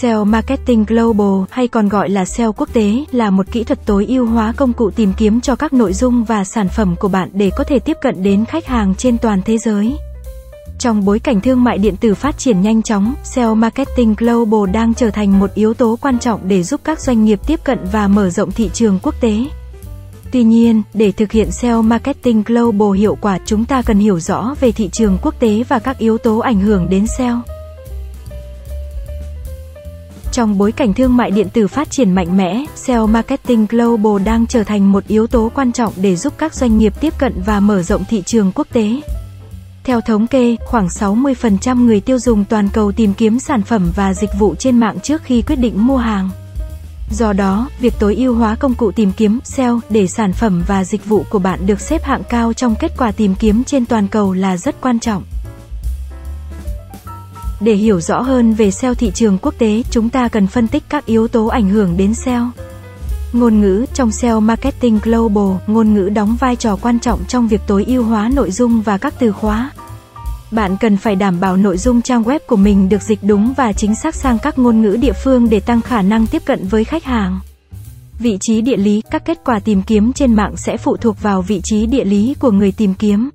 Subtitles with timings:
[0.00, 4.06] SEO Marketing Global hay còn gọi là SEO quốc tế là một kỹ thuật tối
[4.08, 7.28] ưu hóa công cụ tìm kiếm cho các nội dung và sản phẩm của bạn
[7.32, 9.96] để có thể tiếp cận đến khách hàng trên toàn thế giới.
[10.78, 14.94] Trong bối cảnh thương mại điện tử phát triển nhanh chóng, SEO Marketing Global đang
[14.94, 18.08] trở thành một yếu tố quan trọng để giúp các doanh nghiệp tiếp cận và
[18.08, 19.44] mở rộng thị trường quốc tế.
[20.32, 24.54] Tuy nhiên, để thực hiện SEO Marketing Global hiệu quả, chúng ta cần hiểu rõ
[24.60, 27.40] về thị trường quốc tế và các yếu tố ảnh hưởng đến SEO.
[30.32, 34.46] Trong bối cảnh thương mại điện tử phát triển mạnh mẽ, SEO Marketing Global đang
[34.46, 37.60] trở thành một yếu tố quan trọng để giúp các doanh nghiệp tiếp cận và
[37.60, 39.00] mở rộng thị trường quốc tế.
[39.84, 44.14] Theo thống kê, khoảng 60% người tiêu dùng toàn cầu tìm kiếm sản phẩm và
[44.14, 46.30] dịch vụ trên mạng trước khi quyết định mua hàng.
[47.10, 50.84] Do đó, việc tối ưu hóa công cụ tìm kiếm SEO để sản phẩm và
[50.84, 54.08] dịch vụ của bạn được xếp hạng cao trong kết quả tìm kiếm trên toàn
[54.08, 55.22] cầu là rất quan trọng.
[57.60, 60.82] Để hiểu rõ hơn về SEO thị trường quốc tế, chúng ta cần phân tích
[60.88, 62.50] các yếu tố ảnh hưởng đến SEO.
[63.32, 67.60] Ngôn ngữ trong SEO Marketing Global, ngôn ngữ đóng vai trò quan trọng trong việc
[67.66, 69.70] tối ưu hóa nội dung và các từ khóa.
[70.50, 73.72] Bạn cần phải đảm bảo nội dung trang web của mình được dịch đúng và
[73.72, 76.84] chính xác sang các ngôn ngữ địa phương để tăng khả năng tiếp cận với
[76.84, 77.40] khách hàng.
[78.18, 81.42] Vị trí địa lý, các kết quả tìm kiếm trên mạng sẽ phụ thuộc vào
[81.42, 83.30] vị trí địa lý của người tìm kiếm.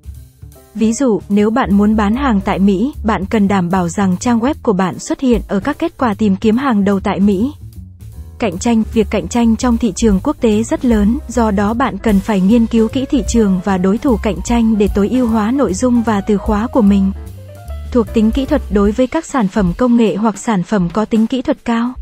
[0.78, 4.40] Ví dụ, nếu bạn muốn bán hàng tại Mỹ, bạn cần đảm bảo rằng trang
[4.40, 7.52] web của bạn xuất hiện ở các kết quả tìm kiếm hàng đầu tại Mỹ.
[8.38, 11.98] Cạnh tranh, việc cạnh tranh trong thị trường quốc tế rất lớn, do đó bạn
[11.98, 15.26] cần phải nghiên cứu kỹ thị trường và đối thủ cạnh tranh để tối ưu
[15.26, 17.12] hóa nội dung và từ khóa của mình.
[17.92, 21.04] Thuộc tính kỹ thuật đối với các sản phẩm công nghệ hoặc sản phẩm có
[21.04, 21.92] tính kỹ thuật cao.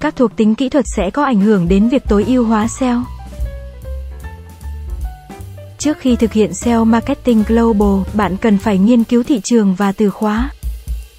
[0.00, 3.02] Các thuộc tính kỹ thuật sẽ có ảnh hưởng đến việc tối ưu hóa SEO.
[5.82, 9.92] Trước khi thực hiện SEO Marketing Global, bạn cần phải nghiên cứu thị trường và
[9.92, 10.50] từ khóa.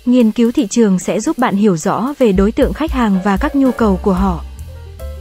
[0.06, 3.38] Nghiên cứu thị trường sẽ giúp bạn hiểu rõ về đối tượng khách hàng và
[3.38, 4.44] các nhu cầu của họ.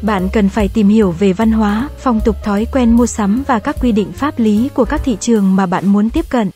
[0.03, 3.59] Bạn cần phải tìm hiểu về văn hóa, phong tục thói quen mua sắm và
[3.59, 6.51] các quy định pháp lý của các thị trường mà bạn muốn tiếp cận.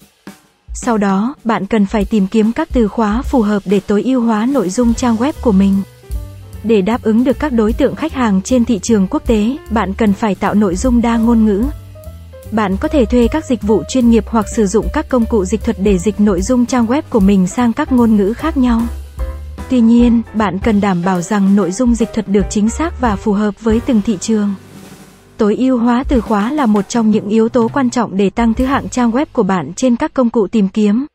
[0.75, 4.21] Sau đó, bạn cần phải tìm kiếm các từ khóa phù hợp để tối ưu
[4.21, 5.83] hóa nội dung trang web của mình.
[6.65, 9.95] Để đáp ứng được các đối tượng khách hàng trên thị trường quốc tế, bạn
[9.95, 11.65] cần phải tạo nội dung đa ngôn ngữ.
[12.53, 15.45] Bạn có thể thuê các dịch vụ chuyên nghiệp hoặc sử dụng các công cụ
[15.45, 18.57] dịch thuật để dịch nội dung trang web của mình sang các ngôn ngữ khác
[18.57, 18.83] nhau.
[19.71, 23.17] Tuy nhiên, bạn cần đảm bảo rằng nội dung dịch thuật được chính xác và
[23.17, 24.55] phù hợp với từng thị trường.
[25.37, 28.55] Tối ưu hóa từ khóa là một trong những yếu tố quan trọng để tăng
[28.55, 31.07] thứ hạng trang web của bạn trên các công cụ tìm kiếm.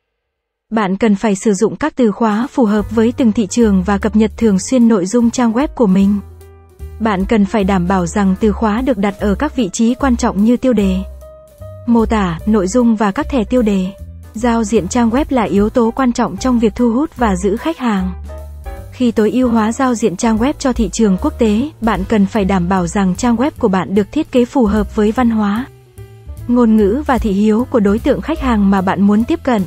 [0.70, 3.97] Bạn cần phải sử dụng các từ khóa phù hợp với từng thị trường và
[3.97, 6.20] cập nhật thường xuyên nội dung trang web của mình.
[7.00, 10.18] Bạn cần phải đảm bảo rằng từ khóa được đặt ở các vị trí quan
[10.18, 10.97] trọng như tiêu đề,
[11.86, 13.88] Mô tả, nội dung và các thẻ tiêu đề.
[14.34, 17.58] Giao diện trang web là yếu tố quan trọng trong việc thu hút và giữ
[17.58, 18.12] khách hàng.
[18.92, 22.25] Khi tối ưu hóa giao diện trang web cho thị trường quốc tế, bạn cần
[22.25, 25.30] phải đảm bảo rằng trang web của bạn được thiết kế phù hợp với văn
[25.30, 25.66] hóa,
[26.47, 29.64] ngôn ngữ và thị hiếu của đối tượng khách hàng mà bạn muốn tiếp cận.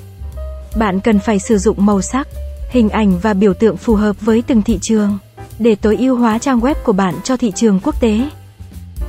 [0.76, 2.28] Bạn cần phải sử dụng màu sắc,
[2.70, 5.18] hình ảnh và biểu tượng phù hợp với từng thị trường
[5.58, 8.20] để tối ưu hóa trang web của bạn cho thị trường quốc tế.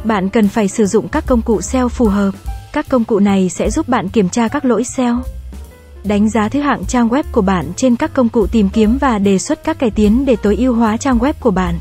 [0.03, 2.31] Bạn cần phải sử dụng các công cụ SEO phù hợp.
[2.75, 5.21] Các công cụ này sẽ giúp bạn kiểm tra các lỗi SEO,
[6.03, 9.19] đánh giá thứ hạng trang web của bạn trên các công cụ tìm kiếm và
[9.19, 11.75] đề xuất các cải tiến để tối ưu hóa trang web của bạn.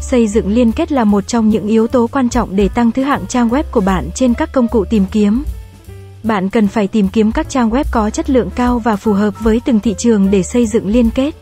[0.00, 3.02] Xây dựng liên kết là một trong những yếu tố quan trọng để tăng thứ
[3.02, 5.44] hạng trang web của bạn trên các công cụ tìm kiếm.
[6.22, 9.34] Bạn cần phải tìm kiếm các trang web có chất lượng cao và phù hợp
[9.40, 11.34] với từng thị trường để xây dựng liên kết.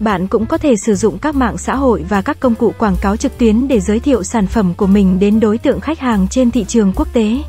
[0.00, 2.96] Bạn cũng có thể sử dụng các mạng xã hội và các công cụ quảng
[3.00, 6.28] cáo trực tuyến để giới thiệu sản phẩm của mình đến đối tượng khách hàng
[6.28, 7.42] trên thị trường quốc tế.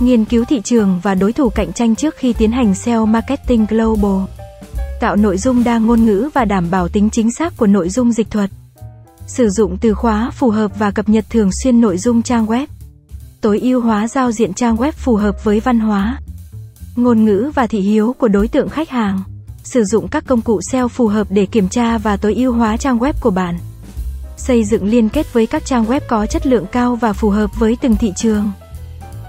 [0.00, 3.66] Nghiên cứu thị trường và đối thủ cạnh tranh trước khi tiến hành SEO Marketing
[3.66, 4.28] Global.
[5.00, 8.12] Tạo nội dung đa ngôn ngữ và đảm bảo tính chính xác của nội dung
[8.12, 8.50] dịch thuật.
[9.26, 12.66] Sử dụng từ khóa phù hợp và cập nhật thường xuyên nội dung trang web.
[13.40, 16.20] Tối ưu hóa giao diện trang web phù hợp với văn hóa,
[16.96, 19.20] ngôn ngữ và thị hiếu của đối tượng khách hàng.
[19.64, 22.76] Sử dụng các công cụ SEO phù hợp để kiểm tra và tối ưu hóa
[22.76, 23.58] trang web của bạn.
[24.36, 27.50] Xây dựng liên kết với các trang web có chất lượng cao và phù hợp
[27.58, 28.50] với từng thị trường.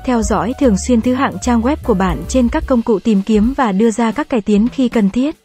[0.05, 3.21] Theo dõi thường xuyên thứ hạng trang web của bạn trên các công cụ tìm
[3.21, 5.35] kiếm và đưa ra các cải tiến khi cần thiết.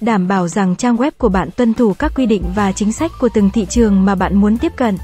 [0.00, 3.12] Đảm bảo rằng trang web của bạn tuân thủ các quy định và chính sách
[3.20, 4.96] của từng thị trường mà bạn muốn tiếp cận.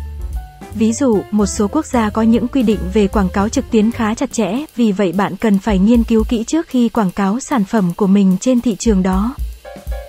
[0.75, 3.91] Ví dụ, một số quốc gia có những quy định về quảng cáo trực tuyến
[3.91, 7.41] khá chặt chẽ, vì vậy bạn cần phải nghiên cứu kỹ trước khi quảng cáo
[7.41, 9.35] sản phẩm của mình trên thị trường đó.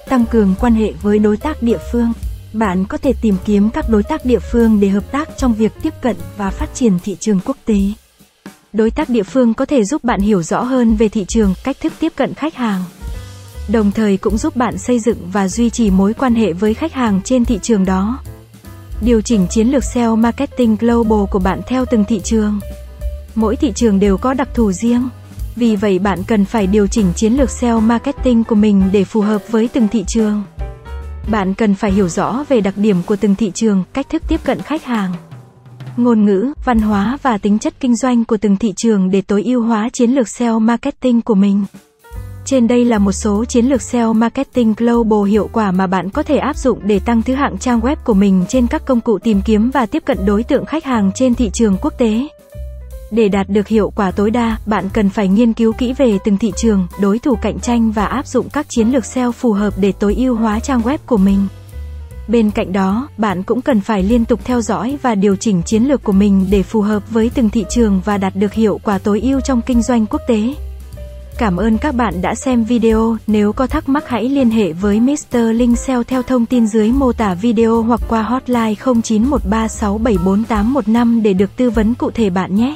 [0.09, 2.13] Tăng cường quan hệ với đối tác địa phương.
[2.53, 5.71] Bạn có thể tìm kiếm các đối tác địa phương để hợp tác trong việc
[5.81, 7.79] tiếp cận và phát triển thị trường quốc tế.
[8.73, 11.77] Đối tác địa phương có thể giúp bạn hiểu rõ hơn về thị trường, cách
[11.81, 12.83] thức tiếp cận khách hàng.
[13.71, 16.93] đồng thời cũng giúp bạn xây dựng và duy trì mối quan hệ với khách
[16.93, 18.19] hàng trên thị trường đó.
[19.01, 22.59] Điều chỉnh chiến lược SEO Marketing Global của bạn theo từng thị trường.
[23.35, 25.09] Mỗi thị trường đều có đặc thù riêng.
[25.55, 29.21] Vì vậy bạn cần phải điều chỉnh chiến lược SEO marketing của mình để phù
[29.21, 30.43] hợp với từng thị trường.
[31.31, 34.39] Bạn cần phải hiểu rõ về đặc điểm của từng thị trường, cách thức tiếp
[34.43, 35.13] cận khách hàng,
[35.97, 39.43] ngôn ngữ, văn hóa và tính chất kinh doanh của từng thị trường để tối
[39.43, 41.65] ưu hóa chiến lược SEO marketing của mình.
[42.45, 46.23] Trên đây là một số chiến lược SEO marketing global hiệu quả mà bạn có
[46.23, 49.19] thể áp dụng để tăng thứ hạng trang web của mình trên các công cụ
[49.19, 52.27] tìm kiếm và tiếp cận đối tượng khách hàng trên thị trường quốc tế.
[53.11, 56.37] Để đạt được hiệu quả tối đa, bạn cần phải nghiên cứu kỹ về từng
[56.37, 59.73] thị trường, đối thủ cạnh tranh và áp dụng các chiến lược SEO phù hợp
[59.77, 61.47] để tối ưu hóa trang web của mình.
[62.27, 65.83] Bên cạnh đó, bạn cũng cần phải liên tục theo dõi và điều chỉnh chiến
[65.83, 68.97] lược của mình để phù hợp với từng thị trường và đạt được hiệu quả
[68.97, 70.53] tối ưu trong kinh doanh quốc tế.
[71.37, 74.99] Cảm ơn các bạn đã xem video, nếu có thắc mắc hãy liên hệ với
[74.99, 75.37] Mr.
[75.53, 81.55] Linh SEO theo thông tin dưới mô tả video hoặc qua hotline 0913674815 để được
[81.55, 82.75] tư vấn cụ thể bạn nhé.